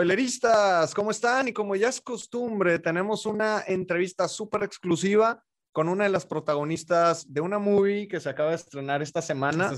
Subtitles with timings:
[0.00, 1.48] spoileristas, ¿cómo están?
[1.48, 7.30] Y como ya es costumbre, tenemos una entrevista súper exclusiva con una de las protagonistas
[7.30, 9.70] de una movie que se acaba de estrenar esta semana,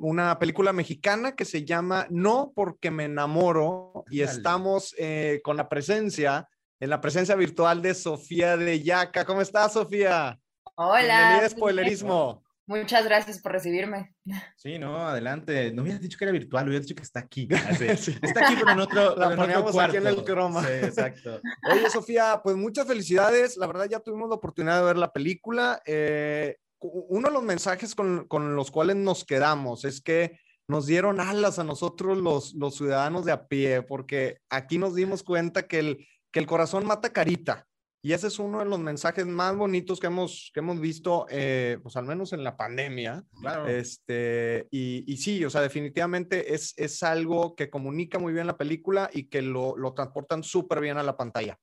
[0.00, 5.68] Una, película mexicana que se llama No porque me enamoro y estamos eh, con la
[5.68, 6.48] presencia,
[6.80, 9.26] en la presencia virtual de Sofía de Yaca.
[9.26, 10.38] ¿Cómo estás, Sofía?
[10.74, 11.02] Hola.
[11.02, 12.42] Bienvenida a Spoilerismo.
[12.70, 14.14] Muchas gracias por recibirme.
[14.54, 15.72] Sí, no, adelante.
[15.72, 17.48] No hubieras dicho que era virtual, hubieras dicho que está aquí.
[18.22, 20.62] Está aquí, pero en otro, La ponemos aquí en el croma.
[20.64, 21.40] Sí, exacto.
[21.68, 23.56] Oye, Sofía, pues muchas felicidades.
[23.56, 25.82] La verdad, ya tuvimos la oportunidad de ver la película.
[25.84, 31.18] Eh, uno de los mensajes con, con, los cuales nos quedamos es que nos dieron
[31.18, 35.80] alas a nosotros los, los ciudadanos de a pie, porque aquí nos dimos cuenta que
[35.80, 37.66] el, que el corazón mata carita.
[38.02, 41.78] Y ese es uno de los mensajes más bonitos que hemos, que hemos visto, eh,
[41.82, 43.24] pues al menos en la pandemia.
[43.40, 43.68] Claro.
[43.68, 48.56] Este, y, y, sí, o sea, definitivamente es, es algo que comunica muy bien la
[48.56, 51.58] película y que lo, lo transportan súper bien a la pantalla.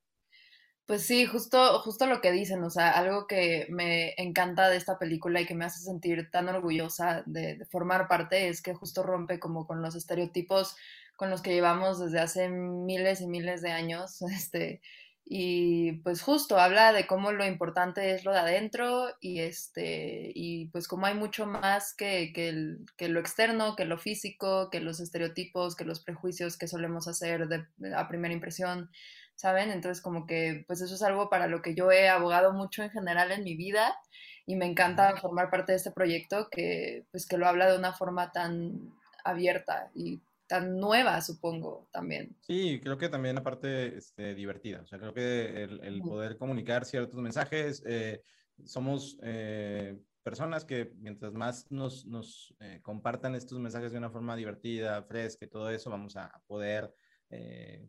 [0.86, 4.98] Pues sí, justo, justo lo que dicen, o sea, algo que me encanta de esta
[4.98, 9.02] película y que me hace sentir tan orgullosa de, de formar parte es que justo
[9.02, 10.76] rompe como con los estereotipos
[11.18, 14.80] con los que llevamos desde hace miles y miles de años, este,
[15.30, 20.68] y pues justo habla de cómo lo importante es lo de adentro y este y
[20.68, 25.00] pues como hay mucho más que, que, que lo externo, que lo físico, que los
[25.00, 28.90] estereotipos, que los prejuicios que solemos hacer de, a primera impresión,
[29.34, 29.70] ¿saben?
[29.70, 32.90] Entonces como que pues eso es algo para lo que yo he abogado mucho en
[32.90, 33.98] general en mi vida
[34.46, 37.92] y me encanta formar parte de este proyecto que pues que lo habla de una
[37.92, 42.34] forma tan abierta y tan nueva, supongo, también.
[42.40, 44.80] Sí, creo que también aparte este, divertida.
[44.80, 48.22] O sea, creo que el, poder comunicar ciertos mensajes, eh,
[48.64, 54.34] somos eh, personas que mientras más nos, nos eh, compartan estos mensajes de una forma
[54.34, 56.92] divertida, fresca y todo eso, vamos a poder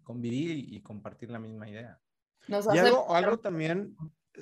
[0.03, 1.97] convivir y compartir la misma idea.
[2.49, 3.95] y algo, algo también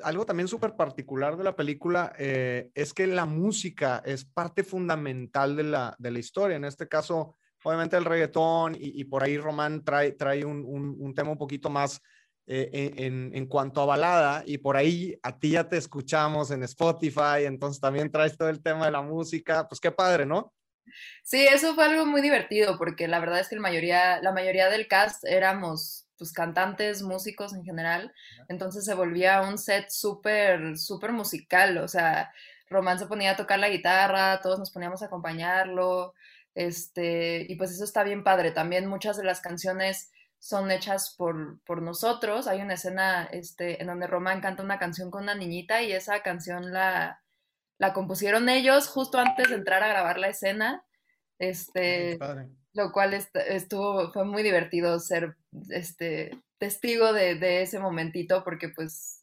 [0.03, 5.63] algo también súper particular de la película es que la música es parte fundamental de
[5.63, 6.57] la, de la historia.
[6.57, 7.35] En este caso,
[7.67, 12.01] obviamente el reggaetón y, por ahí Román trae, trae un, un, tema un poquito más
[12.45, 16.63] eh, en, en, cuanto a balada y por ahí a ti ya te escuchamos en
[16.63, 20.53] Spotify, entonces también traes todo el tema de la música, pues qué padre, ¿no?
[21.23, 24.69] Sí, eso fue algo muy divertido porque la verdad es que la mayoría, la mayoría
[24.69, 28.13] del cast éramos pues cantantes, músicos en general,
[28.47, 32.31] entonces se volvía un set súper, súper musical, o sea,
[32.69, 36.13] Román se ponía a tocar la guitarra, todos nos poníamos a acompañarlo,
[36.57, 38.49] este, y pues eso está bien padre.
[38.49, 42.47] También muchas de las canciones son hechas por, por nosotros.
[42.47, 46.23] Hay una escena este, en donde Román canta una canción con una niñita y esa
[46.23, 47.21] canción la,
[47.77, 50.83] la compusieron ellos justo antes de entrar a grabar la escena.
[51.37, 52.17] Este,
[52.73, 55.37] lo cual estuvo, fue muy divertido ser
[55.69, 59.19] este, testigo de, de, ese momentito porque pues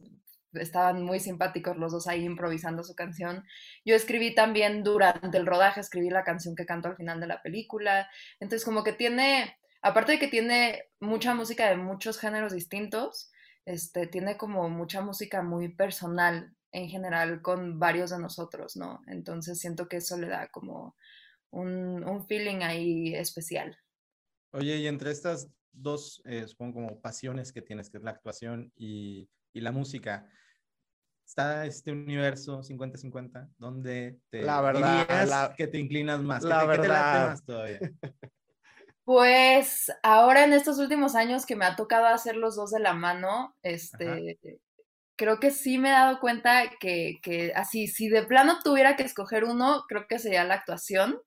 [0.54, 3.44] estaban muy simpáticos los dos ahí improvisando su canción.
[3.84, 7.42] Yo escribí también durante el rodaje, escribí la canción que canto al final de la
[7.42, 8.08] película.
[8.40, 13.30] Entonces, como que tiene, aparte de que tiene mucha música de muchos géneros distintos,
[13.64, 19.00] este, tiene como mucha música muy personal en general con varios de nosotros, ¿no?
[19.06, 20.96] Entonces siento que eso le da como
[21.50, 23.78] un, un feeling ahí especial.
[24.50, 28.72] Oye, y entre estas dos, eh, supongo como pasiones que tienes, que es la actuación
[28.76, 30.28] y, y la música,
[31.26, 37.30] está este universo 50-50 donde te la verdad que te inclinas más, la verdad.
[37.30, 37.80] más todavía.
[39.04, 42.94] Pues ahora en estos últimos años que me ha tocado hacer los dos de la
[42.94, 44.38] mano, este,
[45.14, 49.02] creo que sí me he dado cuenta que, que, así, si de plano tuviera que
[49.02, 51.20] escoger uno, creo que sería la actuación.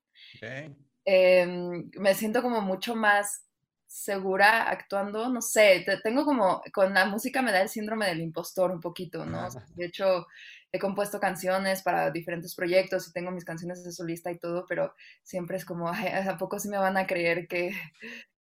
[1.04, 3.47] Em, me siento como mucho más
[3.88, 8.70] segura actuando, no sé, tengo como, con la música me da el síndrome del impostor
[8.70, 9.48] un poquito, ¿no?
[9.74, 10.26] De hecho,
[10.70, 14.94] he compuesto canciones para diferentes proyectos y tengo mis canciones de solista y todo, pero
[15.22, 17.72] siempre es como, ¿a poco sí me van a creer que,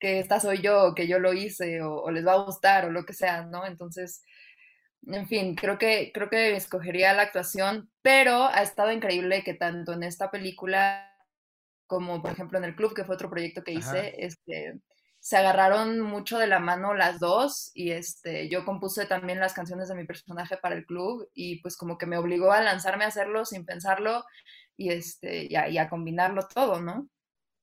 [0.01, 3.05] que esta soy yo, que yo lo hice, o, les va a gustar, o lo
[3.05, 3.65] que sea, ¿no?
[3.67, 4.25] Entonces,
[5.07, 9.93] en fin, creo que, creo que escogería la actuación, pero ha estado increíble que tanto
[9.93, 11.09] en esta película
[11.87, 14.81] como, por ejemplo, en El Club, que fue otro proyecto que hice, este
[15.27, 19.89] se agarraron mucho de la mano las dos y este, yo compuse también las canciones
[19.89, 23.09] de mi personaje para el club y pues como que me obligó a lanzarme a
[23.09, 24.25] hacerlo sin pensarlo
[24.77, 27.09] y, este, y, a, combinarlo todo, ¿no?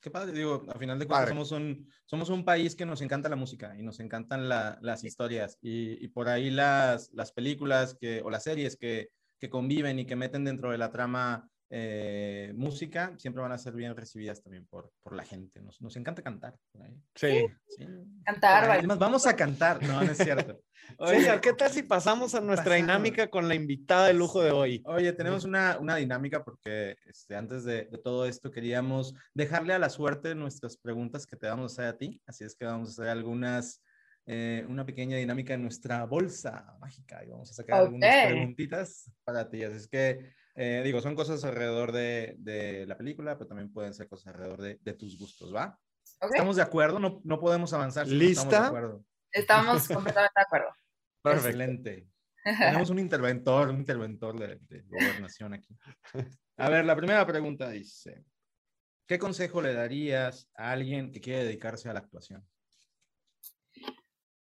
[0.01, 3.29] Qué padre, digo, a final de cuentas somos un, somos un país que nos encanta
[3.29, 8.21] la música y nos encantan las historias y, y, por ahí las, las películas que,
[8.23, 9.07] o las series que,
[9.39, 13.73] que conviven y que meten dentro de la trama eh, música, siempre van a ser
[13.73, 15.59] bien recibidas también por, por la gente.
[15.59, 16.55] Nos, nos encanta cantar.
[17.15, 17.47] Sí.
[17.67, 17.87] sí.
[18.23, 19.81] Cantar, Además, vamos a cantar.
[19.81, 20.61] No, no es cierto.
[20.99, 24.83] Oye, ¿qué tal si pasamos a nuestra dinámica con la invitada de lujo de hoy?
[24.85, 29.79] Oye, tenemos una, una dinámica porque este, antes de, de, todo esto queríamos dejarle a
[29.79, 32.21] la suerte nuestras preguntas que te vamos a hacer a ti.
[32.27, 33.81] Así es que vamos a hacer algunas,
[34.27, 37.85] eh, una pequeña dinámica en nuestra bolsa mágica y vamos a sacar okay.
[37.87, 39.63] algunas preguntitas para ti.
[39.63, 43.93] Así es que eh, digo, son cosas alrededor de, de, la película, pero también pueden
[43.93, 45.79] ser cosas alrededor de, de tus gustos, ¿va?
[46.17, 46.35] Okay.
[46.35, 46.99] ¿Estamos de acuerdo?
[46.99, 48.05] No, no podemos avanzar.
[48.05, 48.43] Si ¿Lista?
[48.43, 49.05] No estamos, de acuerdo.
[49.31, 50.75] estamos completamente de acuerdo.
[51.21, 51.47] Perfecto.
[51.47, 52.07] Excelente.
[52.43, 55.77] Tenemos un interventor, un interventor de, de gobernación aquí.
[56.57, 58.25] A ver, la primera pregunta dice,
[59.07, 62.45] ¿qué consejo le darías a alguien que quiere dedicarse a la actuación?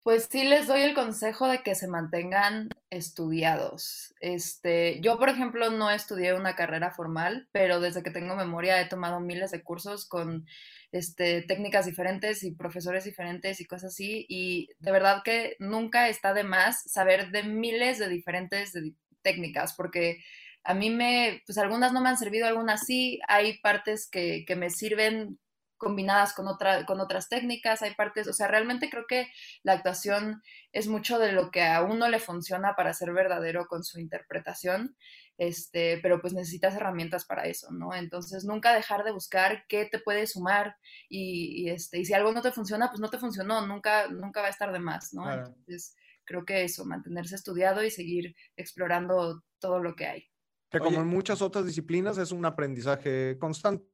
[0.06, 4.14] Pues sí les doy el consejo de que se mantengan estudiados.
[4.20, 8.86] Este, yo, por ejemplo, no estudié una carrera formal, pero desde que tengo memoria he
[8.86, 10.46] tomado miles de cursos con
[10.92, 14.24] este, técnicas diferentes y profesores diferentes y cosas así.
[14.28, 18.74] Y de verdad que nunca está de más saber de miles de diferentes
[19.22, 20.18] técnicas, porque
[20.62, 23.18] a mí me, pues algunas no me han servido, algunas sí.
[23.26, 25.40] Hay partes que, que me sirven
[25.76, 29.28] combinadas con, otra, con otras técnicas, hay partes, o sea, realmente creo que
[29.62, 30.42] la actuación
[30.72, 34.96] es mucho de lo que a uno le funciona para ser verdadero con su interpretación,
[35.38, 37.94] este, pero pues necesitas herramientas para eso, ¿no?
[37.94, 40.76] Entonces, nunca dejar de buscar qué te puede sumar
[41.08, 44.40] y, y este, y si algo no te funciona, pues no te funcionó, nunca, nunca
[44.40, 45.24] va a estar de más, ¿no?
[45.24, 45.46] Claro.
[45.48, 45.94] Entonces,
[46.24, 50.30] creo que eso, mantenerse estudiado y seguir explorando todo lo que hay.
[50.70, 53.86] Que como Oye, en muchas otras disciplinas es un aprendizaje constante.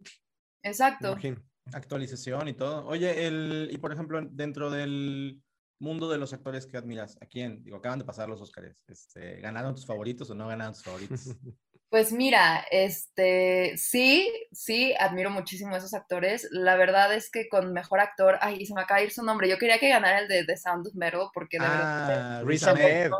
[0.62, 1.12] Exacto.
[1.12, 1.42] Imagino.
[1.72, 2.86] Actualización y todo.
[2.86, 5.42] Oye, el, y por ejemplo, dentro del
[5.78, 7.62] mundo de los actores que admiras, ¿a quién?
[7.62, 8.76] Digo, acaban de pasar los Oscars.
[8.86, 11.20] Este, ¿Ganaron tus favoritos o no ganaron tus favoritos?
[11.92, 16.48] Pues mira, este, sí, sí, admiro muchísimo a esos actores.
[16.50, 19.46] La verdad es que con mejor actor, ay, se me acaba de ir su nombre.
[19.46, 22.44] Yo quería que ganara el de The Sound of Metal porque de ah, verdad.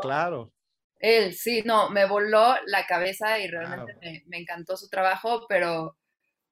[0.01, 0.51] Claro.
[0.97, 3.99] Él, sí, no, me voló la cabeza y realmente claro.
[4.01, 5.95] me, me encantó su trabajo, pero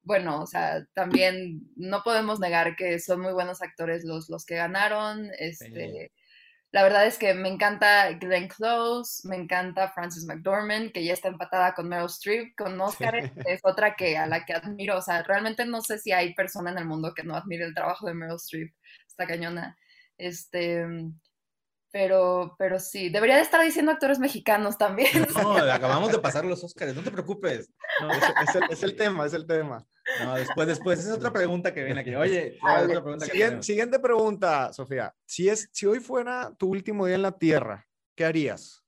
[0.04, 4.56] bueno, o sea, también no podemos negar que son muy buenos actores los, los que
[4.56, 5.30] ganaron.
[5.38, 6.12] Este, sí.
[6.72, 11.28] La verdad es que me encanta Glenn Close, me encanta Frances McDormand, que ya está
[11.28, 14.98] empatada con Meryl Streep, con Oscar, es otra que a la que admiro.
[14.98, 17.76] O sea, realmente no sé si hay persona en el mundo que no admire el
[17.76, 18.74] trabajo de Meryl Streep,
[19.06, 19.78] está cañona.
[20.18, 20.86] Este,
[21.92, 25.10] pero, pero sí, debería de estar diciendo actores mexicanos también.
[25.42, 27.70] No, acabamos de pasar los Oscars, no te preocupes.
[28.00, 29.86] No, es, es, el, es, el, tema, es el tema.
[30.24, 32.16] No, después, después, esa es otra pregunta que viene aquí.
[32.16, 35.14] Oye, otra pregunta siguiente, siguiente, pregunta, Sofía.
[35.26, 38.84] Si, es, si hoy fuera tu último día en la Tierra, ¿qué harías?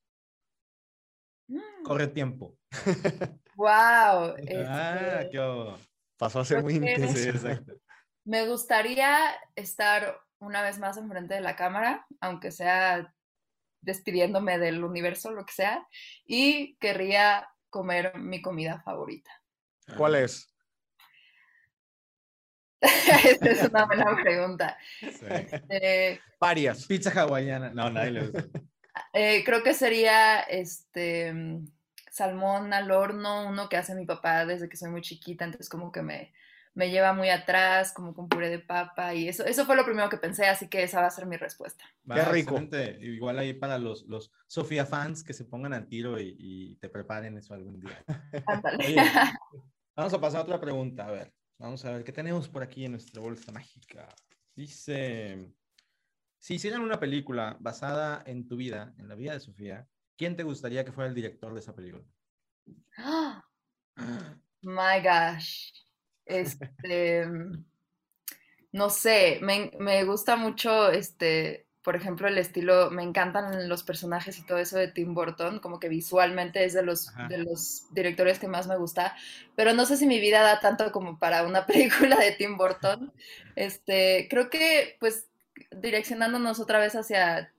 [1.84, 2.56] Corre tiempo.
[3.56, 3.68] Wow.
[3.68, 5.30] Ah, este...
[5.30, 5.74] qué
[6.16, 7.48] Pasó a ser muy intenso.
[8.24, 9.16] Me gustaría
[9.54, 13.12] estar una vez más enfrente de la cámara, aunque sea
[13.80, 15.86] despidiéndome del universo, lo que sea,
[16.24, 19.30] y querría comer mi comida favorita.
[19.96, 20.54] ¿Cuál es?
[22.80, 24.78] Esta es una buena pregunta.
[25.00, 25.26] Sí.
[25.68, 26.86] Eh, Varias.
[26.86, 27.70] Pizza hawaiana.
[27.70, 28.60] No, nadie le gusta.
[29.12, 31.32] Eh, creo que sería este
[32.10, 35.90] salmón al horno, uno que hace mi papá desde que soy muy chiquita, entonces como
[35.90, 36.32] que me,
[36.74, 40.08] me lleva muy atrás, como con puré de papa, y eso, eso fue lo primero
[40.08, 41.84] que pensé, así que esa va a ser mi respuesta.
[42.12, 42.60] Qué rico.
[43.00, 46.88] Igual ahí para los, los Sofía fans que se pongan al tiro y, y te
[46.88, 48.04] preparen eso algún día.
[48.78, 48.96] Oye,
[49.94, 51.32] vamos a pasar a otra pregunta, a ver.
[51.58, 54.08] Vamos a ver qué tenemos por aquí en nuestra bolsa mágica.
[54.56, 55.52] Dice,
[56.40, 60.42] si hicieran una película basada en tu vida, en la vida de Sofía, ¿quién te
[60.42, 62.04] gustaría que fuera el director de esa película?
[62.98, 63.40] Oh,
[64.62, 65.83] my gosh.
[66.26, 67.26] Este,
[68.72, 74.38] no sé, me, me, gusta mucho, este, por ejemplo, el estilo, me encantan los personajes
[74.38, 78.38] y todo eso de Tim Burton, como que visualmente es de los, de los directores
[78.38, 79.14] que más me gusta,
[79.54, 83.12] pero no sé si mi vida da tanto como para una película de Tim Burton.
[83.54, 85.28] Este, creo que, pues,
[85.70, 87.52] direccionándonos otra vez hacia,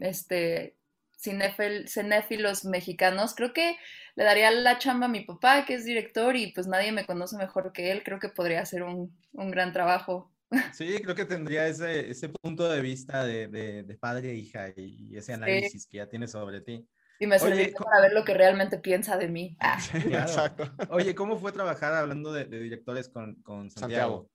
[0.00, 0.74] este,
[1.16, 3.76] cinéfilos mexicanos, creo que
[4.14, 7.36] le daría la chamba a mi papá, que es director, y pues nadie me conoce
[7.36, 10.30] mejor que él, creo que podría hacer un, un gran trabajo.
[10.74, 14.68] Sí, creo que tendría ese, ese punto de vista de, de, de padre e hija
[14.76, 15.88] y ese análisis sí.
[15.88, 16.86] que ya tiene sobre ti.
[17.18, 19.56] Y me serviría para ver lo que realmente piensa de mí.
[19.60, 19.78] Ah.
[19.80, 20.28] Sí, claro.
[20.28, 20.70] Exacto.
[20.90, 24.28] Oye, ¿cómo fue trabajar hablando de, de directores con, con Santiago?
[24.28, 24.30] Santiago.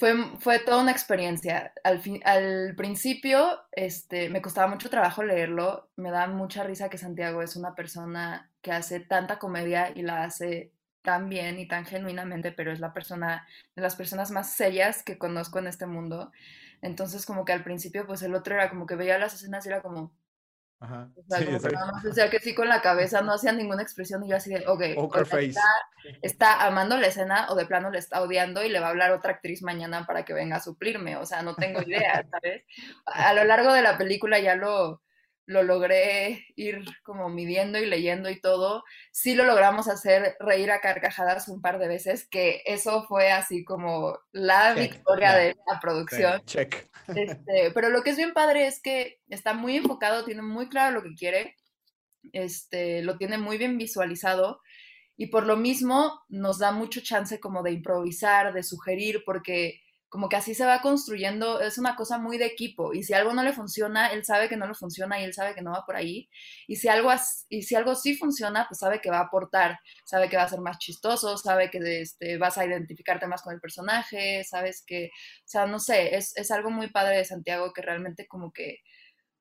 [0.00, 1.74] Fue, fue, toda una experiencia.
[1.84, 5.90] Al, fin, al principio este, me costaba mucho trabajo leerlo.
[5.96, 10.24] Me da mucha risa que Santiago es una persona que hace tanta comedia y la
[10.24, 15.02] hace tan bien y tan genuinamente, pero es la persona, de las personas más serias
[15.02, 16.32] que conozco en este mundo.
[16.80, 19.68] Entonces, como que al principio, pues el otro era como que veía las escenas y
[19.68, 20.14] era como,
[20.80, 21.10] Ajá.
[21.14, 23.82] o sea, como que nada más decía que sí con la cabeza, no hacía ninguna
[23.82, 25.48] expresión y yo así de, ok, Poker face.
[25.48, 25.62] está,
[26.22, 29.12] está amando la escena o de plano le está odiando y le va a hablar
[29.12, 32.64] otra actriz mañana para que venga a suplirme, o sea, no tengo idea, ¿sabes?
[33.04, 35.02] A lo largo de la película ya lo,
[35.50, 38.84] lo logré ir como midiendo y leyendo y todo.
[39.10, 43.64] Sí lo logramos hacer reír a carcajadas un par de veces, que eso fue así
[43.64, 46.40] como la Check, victoria de la producción.
[46.46, 46.88] Check.
[47.16, 50.96] Este, pero lo que es bien padre es que está muy enfocado, tiene muy claro
[50.96, 51.56] lo que quiere,
[52.32, 54.60] este, lo tiene muy bien visualizado
[55.16, 60.28] y por lo mismo nos da mucho chance como de improvisar, de sugerir, porque como
[60.28, 63.44] que así se va construyendo, es una cosa muy de equipo y si algo no
[63.44, 65.96] le funciona, él sabe que no le funciona y él sabe que no va por
[65.96, 66.28] ahí
[66.66, 67.10] y si algo,
[67.48, 70.48] y si algo sí funciona, pues sabe que va a aportar, sabe que va a
[70.48, 75.06] ser más chistoso, sabe que este, vas a identificarte más con el personaje, sabes que
[75.06, 78.78] o sea, no sé, es, es algo muy padre de Santiago que realmente como que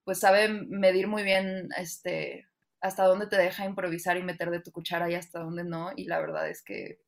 [0.03, 2.47] pues sabe medir muy bien este
[2.81, 5.91] hasta dónde te deja improvisar y meter de tu cuchara y hasta dónde no.
[5.95, 6.99] Y la verdad es que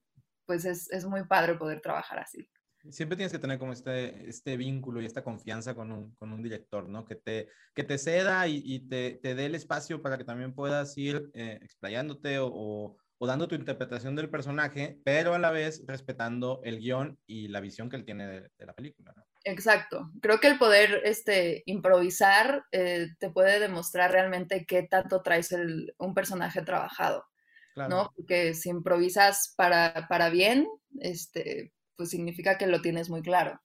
[0.46, 2.48] pues es, es muy padre poder trabajar así.
[2.90, 6.42] Siempre tienes que tener como este, este vínculo y esta confianza con un, con un
[6.42, 7.06] director, ¿no?
[7.06, 10.54] Que te, que te ceda y, y te, te dé el espacio para que también
[10.54, 15.52] puedas ir eh, explayándote o, o, o dando tu interpretación del personaje, pero a la
[15.52, 19.24] vez respetando el guion y la visión que él tiene de, de la película, ¿no?
[19.44, 20.12] Exacto.
[20.22, 25.94] Creo que el poder este, improvisar eh, te puede demostrar realmente qué tanto traes el,
[25.98, 27.26] un personaje trabajado,
[27.74, 27.90] Claro.
[27.90, 28.12] ¿no?
[28.16, 30.68] Porque si improvisas para, para bien,
[31.00, 31.72] este,
[32.02, 33.62] pues significa que lo tienes muy claro.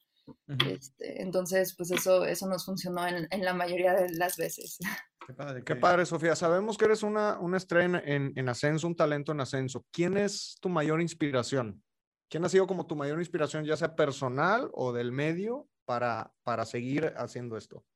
[0.68, 4.76] Este, entonces, pues eso, eso nos funcionó en, en la mayoría de las veces.
[5.26, 5.64] Qué padre.
[5.64, 6.36] Qué padre, Sofía.
[6.36, 9.86] Sabemos que eres una, una estrella en, en ascenso, un talento en ascenso.
[9.90, 11.82] ¿Quién es tu mayor inspiración?
[12.28, 16.66] ¿Quién ha sido como tu mayor inspiración, ya sea personal o del medio, para, para
[16.66, 17.86] seguir haciendo esto?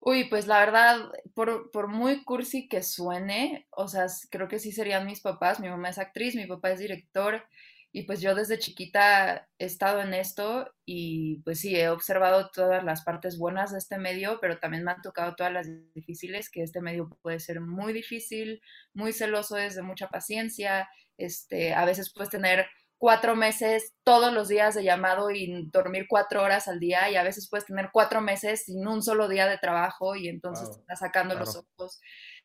[0.00, 4.72] Uy, pues la verdad, por, por muy cursi que suene, o sea, creo que sí
[4.72, 5.60] serían mis papás.
[5.60, 7.44] Mi mamá es actriz, mi papá es director,
[7.94, 12.82] y pues yo desde chiquita he estado en esto y pues sí, he observado todas
[12.82, 16.62] las partes buenas de este medio, pero también me han tocado todas las difíciles, que
[16.62, 18.62] este medio puede ser muy difícil,
[18.94, 24.48] muy celoso, es de mucha paciencia, este, a veces puedes tener cuatro meses todos los
[24.48, 28.22] días de llamado y dormir cuatro horas al día y a veces puedes tener cuatro
[28.22, 32.00] meses sin un solo día de trabajo y entonces Wow, te estás sacando los ojos,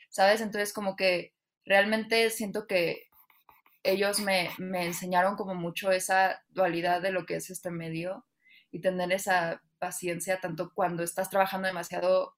[0.10, 0.42] ¿sabes?
[0.42, 3.07] Entonces como que realmente siento que
[3.84, 8.26] ellos me, me enseñaron como mucho esa dualidad de lo que es este medio
[8.72, 12.36] y tener esa paciencia tanto cuando estás trabajando demasiado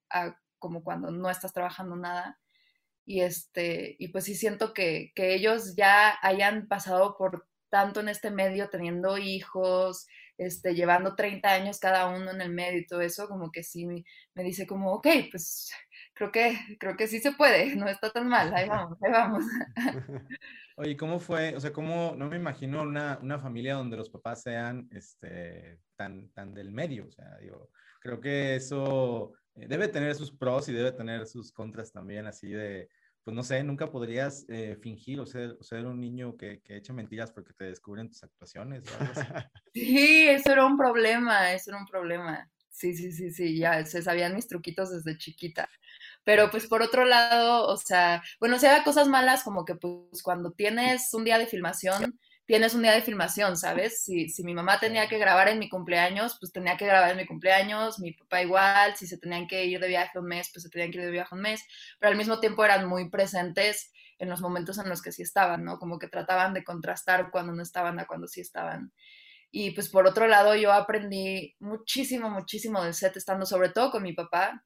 [0.59, 2.39] como cuando no estás trabajando nada.
[3.05, 8.09] Y, este, y pues sí siento que, que ellos ya hayan pasado por tanto en
[8.09, 13.01] este medio, teniendo hijos, este, llevando 30 años cada uno en el medio y todo
[13.01, 14.03] eso, como que sí me,
[14.35, 15.71] me dice como, ok, pues
[16.19, 19.45] creo que, creo que sí se puede, no está tan mal, ahí vamos, ahí vamos.
[20.75, 21.55] Oye, ¿cómo fue?
[21.55, 22.13] O sea, ¿cómo?
[22.17, 27.07] No me imagino una, una familia donde los papás sean este, tan, tan del medio.
[27.07, 27.69] O sea, digo,
[28.01, 32.49] creo que eso eh, debe tener sus pros y debe tener sus contras también, así
[32.49, 32.89] de,
[33.23, 36.75] pues no sé, nunca podrías eh, fingir o ser, o ser un niño que, que
[36.75, 39.21] eche mentiras porque te descubren tus actuaciones o algo así.
[39.73, 42.49] Sí, eso era un problema, eso era un problema.
[42.69, 45.69] Sí, sí, sí, sí, ya se sabían mis truquitos desde chiquita.
[46.29, 50.21] Pero pues por otro lado, o sea, bueno, si había cosas malas como que pues
[50.21, 54.03] cuando tienes un día de filmación, tienes un día de filmación, ¿sabes?
[54.03, 57.17] Si, si mi mamá tenía que grabar en mi cumpleaños, pues tenía que grabar en
[57.17, 60.61] mi cumpleaños, mi papá igual, si se tenían que ir de viaje un mes, pues
[60.61, 61.63] se tenían que ir de viaje un mes,
[61.97, 65.63] pero al mismo tiempo eran muy presentes en los momentos en los que sí estaban,
[65.63, 65.79] ¿no?
[65.79, 68.93] Como que trataban de contrastar cuando no estaban a cuando sí estaban.
[69.49, 74.03] Y pues por otro lado, yo aprendí muchísimo, muchísimo del set, estando sobre todo con
[74.03, 74.63] mi papá,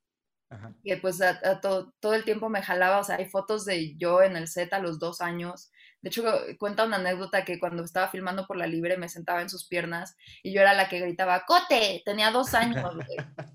[0.53, 0.73] Ajá.
[0.83, 3.95] que pues a, a to, todo el tiempo me jalaba, o sea, hay fotos de
[3.97, 5.71] yo en el set a los dos años.
[6.01, 6.23] De hecho,
[6.59, 10.17] cuenta una anécdota que cuando estaba filmando por la libre me sentaba en sus piernas
[10.43, 12.01] y yo era la que gritaba, ¡Cote!
[12.03, 12.83] Tenía dos años.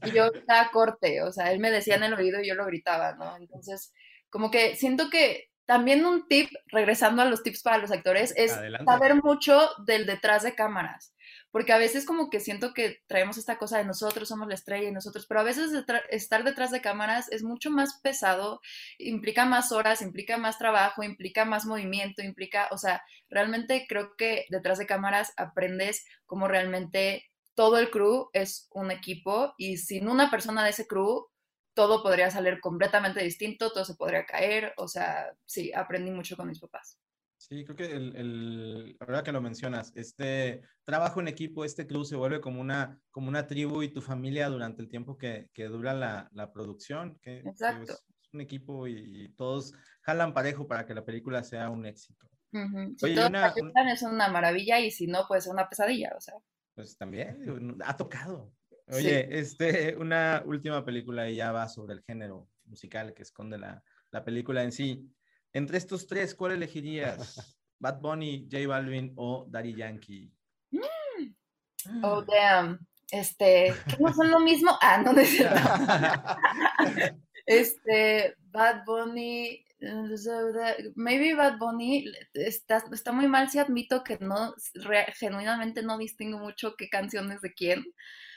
[0.05, 2.65] Y yo gritaba corte, o sea, él me decía en el oído y yo lo
[2.65, 3.37] gritaba, ¿no?
[3.37, 3.93] Entonces,
[4.31, 8.53] como que siento que también un tip, regresando a los tips para los actores, es
[8.53, 8.91] Adelante.
[8.91, 11.13] saber mucho del detrás de cámaras
[11.51, 14.89] porque a veces como que siento que traemos esta cosa de nosotros somos la estrella
[14.89, 15.71] y nosotros, pero a veces
[16.11, 18.61] estar detrás de cámaras es mucho más pesado,
[18.99, 24.47] implica más horas, implica más trabajo, implica más movimiento, implica, o sea, realmente creo que
[24.51, 27.25] detrás de cámaras aprendes cómo realmente
[27.55, 31.27] todo el crew es un equipo y sin una persona de ese crew
[31.75, 36.49] todo podría salir completamente distinto, todo se podría caer, o sea, sí, aprendí mucho con
[36.49, 36.99] mis papás.
[37.39, 42.05] Sí, creo que el, el, verdad que lo mencionas, este trabajo en equipo, este club
[42.05, 45.67] se vuelve como una, como una tribu y tu familia durante el tiempo que, que
[45.67, 47.93] dura la, la, producción, que, Exacto.
[47.93, 52.29] es un equipo y, y, todos jalan parejo para que la película sea un éxito.
[52.53, 52.95] Uh -huh.
[52.99, 56.13] Si Oye, todos una, ayudan, es una maravilla y si no, pues es una pesadilla,
[56.17, 56.35] o sea.
[56.75, 58.53] Pues también, ha tocado.
[58.89, 59.29] Oye, sí.
[59.31, 64.25] este, una última película y ya va sobre el género musical que esconde la, la
[64.25, 65.09] película en sí.
[65.53, 67.57] Entre estos tres, ¿cuál elegirías?
[67.79, 70.33] ¿Bad Bunny, J Balvin o Daddy Yankee?
[70.71, 72.03] Mm.
[72.03, 72.79] Oh, damn.
[73.11, 74.77] Este, ¿qué no son lo mismo?
[74.83, 75.57] Ah, no, no es cierto.
[77.47, 79.65] este, Bad Bunny,
[80.95, 86.39] maybe Bad Bunny está, está muy mal si admito que no, re, genuinamente no distingo
[86.39, 87.85] mucho qué canciones de quién.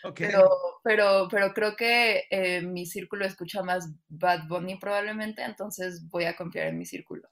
[0.04, 0.28] Okay.
[0.28, 0.50] Pero,
[0.84, 6.36] pero, pero creo que eh, mi círculo escucha más Bad Bunny probablemente, entonces voy a
[6.36, 7.28] confiar en mi círculo.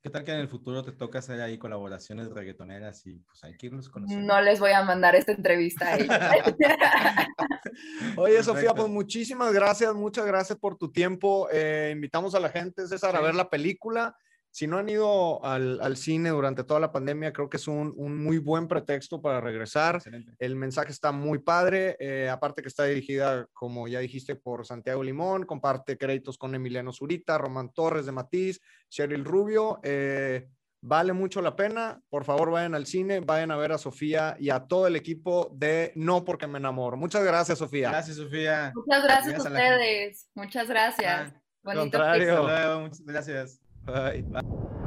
[0.00, 3.56] ¿Qué tal que en el futuro te toca hacer ahí colaboraciones reggaetoneras y pues hay
[3.56, 4.26] que irlos conociendo?
[4.26, 6.08] No les voy a mandar esta entrevista a ellos.
[8.16, 11.48] Oye, Sofía, pues muchísimas gracias, muchas gracias por tu tiempo.
[11.50, 13.16] Eh, invitamos a la gente, César, sí.
[13.16, 14.16] a ver la película
[14.54, 17.92] si no han ido al, al, cine durante toda la pandemia, creo que es un,
[17.96, 19.96] un muy buen pretexto para regresar.
[19.96, 20.32] Excelente.
[20.38, 25.02] El mensaje está muy padre, eh, aparte que está dirigida, como ya dijiste, por Santiago
[25.02, 29.80] Limón, comparte créditos con Emiliano Zurita, Román Torres de Matiz, Cheryl Rubio.
[29.82, 30.46] Eh,
[30.80, 32.00] vale mucho la pena.
[32.08, 35.50] Por favor, vayan al cine, vayan a ver a Sofía y a todo el equipo
[35.52, 36.96] de No Porque Me Enamoro.
[36.96, 37.90] Muchas gracias, Sofía.
[37.90, 38.70] Gracias, Sofía.
[38.72, 40.30] Muchas gracias, gracias a ustedes.
[40.36, 41.32] Muchas gracias.
[41.64, 42.46] Ah, Contrario.
[42.46, 42.80] Hasta luego.
[42.82, 43.63] Muchas gracias.
[43.86, 44.22] Vai.
[44.22, 44.83] vai.